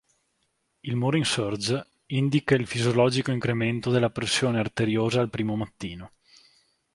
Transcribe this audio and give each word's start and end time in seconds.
Il 0.79 0.95
morning 0.95 1.23
surge 1.23 1.85
indica 2.07 2.55
il 2.55 2.65
fisiologico 2.65 3.29
incremento 3.29 3.91
della 3.91 4.09
pressione 4.09 4.57
arteriosa 4.57 5.21
al 5.21 5.29
primo 5.29 5.55
mattino. 5.55 6.13